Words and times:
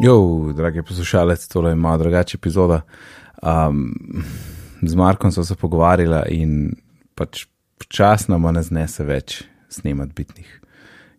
Jo, 0.00 0.52
dragi 0.56 0.82
poslušalec, 0.82 1.48
tole 1.48 1.70
je 1.70 1.74
malo 1.74 1.98
drugačna 1.98 2.38
epizoda. 2.38 2.80
Um, 3.42 3.94
z 4.82 4.94
Markom 4.94 5.32
smo 5.32 5.44
se 5.44 5.54
pogovarjali 5.54 6.22
in 6.30 6.74
pač 7.14 7.46
počasno 7.78 8.38
me 8.38 8.52
ne 8.52 8.62
znese 8.62 9.04
več 9.04 9.42
snemati 9.68 10.12
bitnih. 10.16 10.60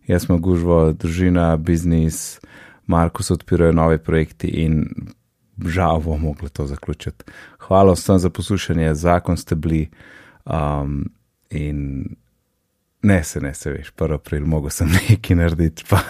Jaz 0.06 0.26
smo 0.26 0.38
gužvo, 0.38 0.92
družina, 0.92 1.56
biznis, 1.56 2.40
Marko 2.86 3.22
se 3.22 3.32
odpirajo 3.34 3.72
nove 3.72 3.98
projekti 3.98 4.48
in 4.48 4.84
žal 5.64 6.00
bomo 6.00 6.18
mogli 6.18 6.48
to 6.48 6.66
zaključiti. 6.66 7.24
Hvala 7.58 7.92
vsem 7.92 8.18
za 8.18 8.30
poslušanje, 8.30 8.94
zakon 8.94 9.36
ste 9.36 9.54
bili 9.54 9.88
um, 10.44 11.08
in 11.50 12.04
ne 13.06 13.24
se, 13.24 13.40
ne 13.40 13.54
se 13.54 13.70
veš, 13.70 13.90
prvi 13.90 14.14
april, 14.14 14.46
mogo 14.46 14.70
sem 14.70 14.90
nekaj 15.10 15.36
narediti, 15.36 15.84
pa 15.88 16.00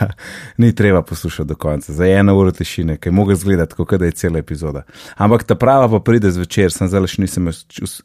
ni 0.57 0.75
treba 0.75 1.03
poslušati 1.03 1.49
do 1.49 1.55
konca, 1.55 1.93
za 1.93 2.07
eno 2.07 2.37
uro 2.39 2.53
tišine, 2.53 2.97
kaj 2.97 3.13
mogo 3.13 3.35
zgledati, 3.35 3.75
kot 3.75 3.95
da 3.95 4.05
je 4.05 4.17
cela 4.17 4.39
epizoda. 4.39 4.83
Ampak 5.17 5.45
ta 5.45 5.55
prava 5.55 5.89
pa 5.91 6.01
pride 6.01 6.31
zvečer, 6.31 6.73
sem 6.73 6.89
zelo 6.89 7.07
še 7.07 7.23
nisem, 7.23 7.51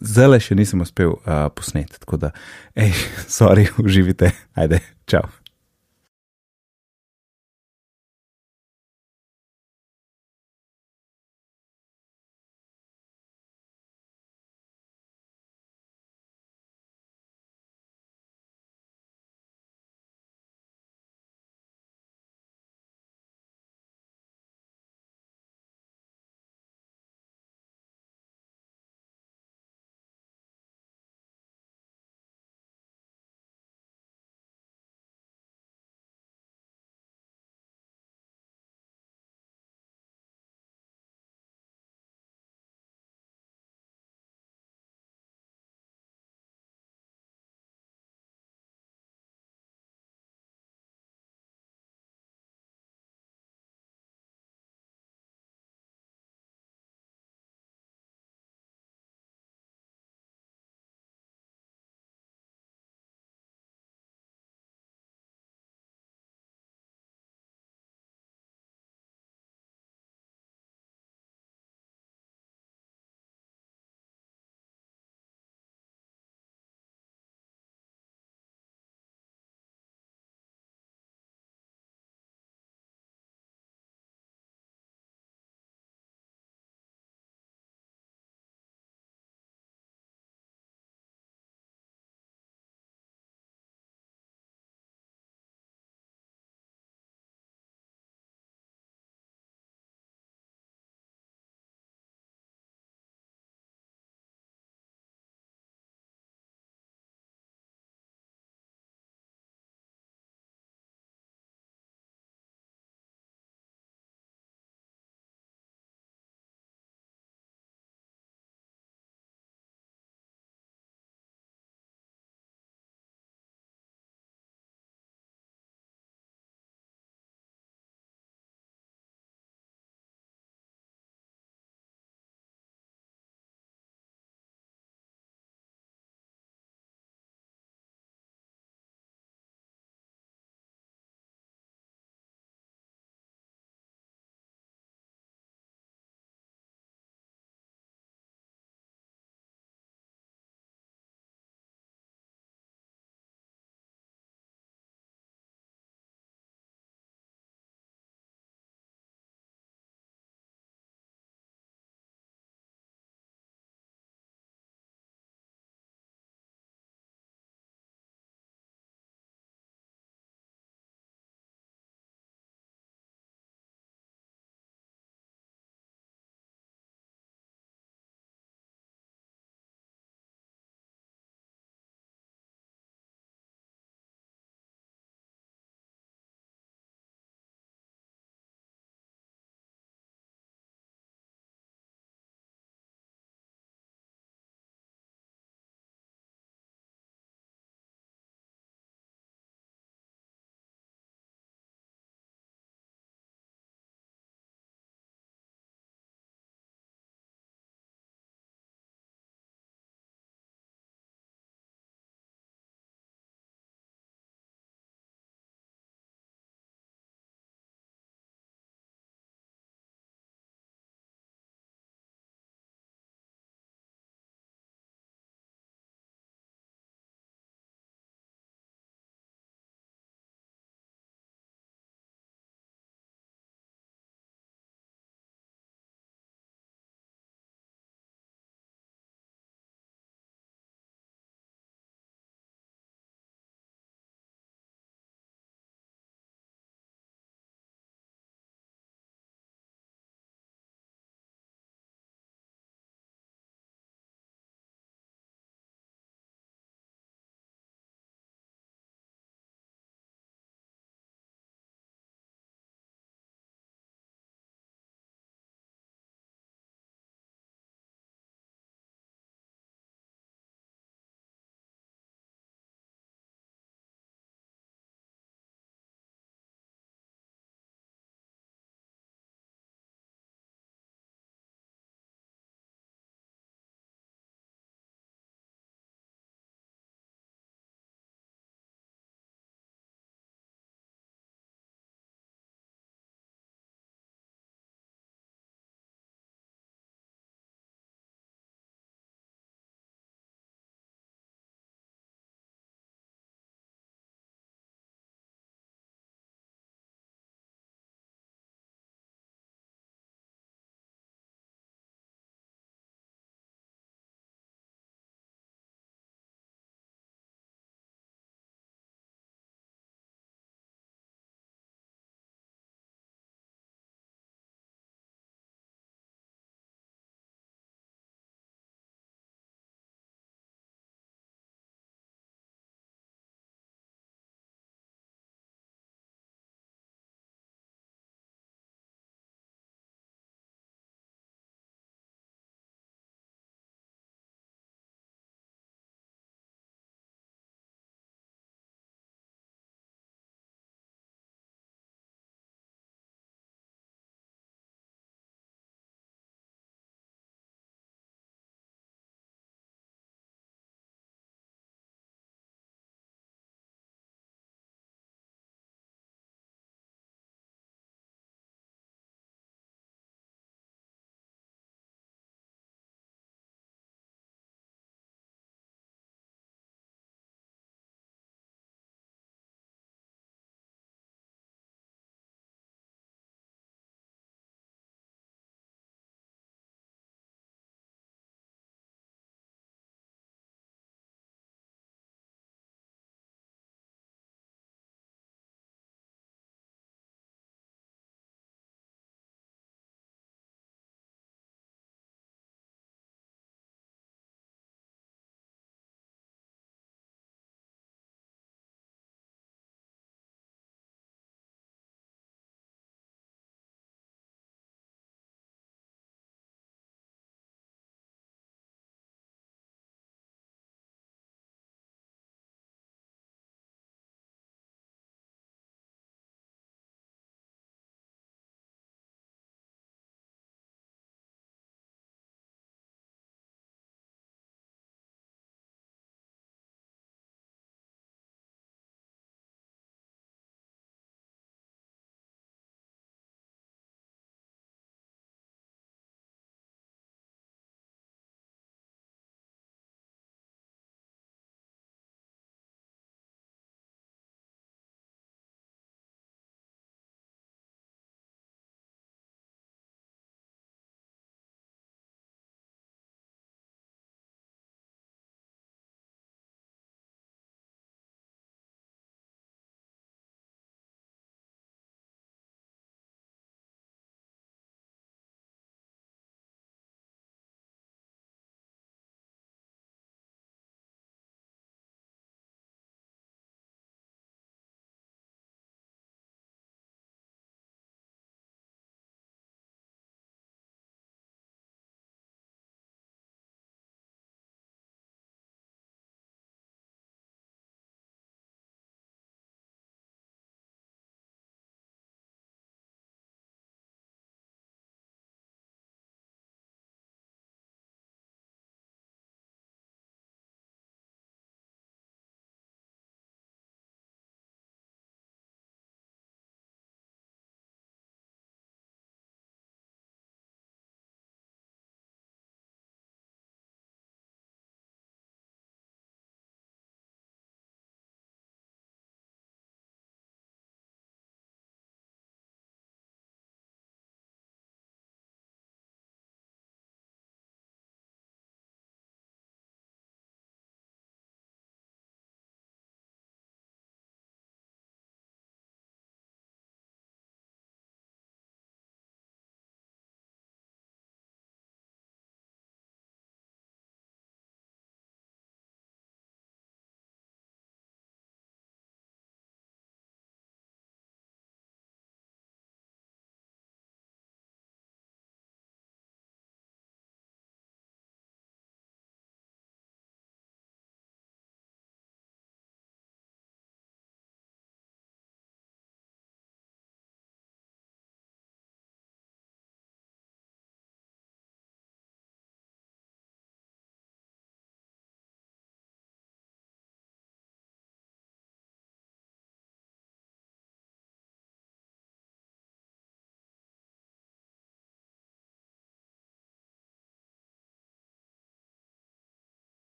zelo 0.00 0.40
še 0.40 0.58
nisem 0.58 0.82
uspel 0.82 1.14
uh, 1.14 1.46
posneti, 1.54 2.00
tako 2.02 2.18
da, 2.26 2.32
hej, 2.78 2.94
sorry, 3.38 3.68
uživite, 3.78 4.34
ajde, 4.54 4.82
čau. 5.06 5.26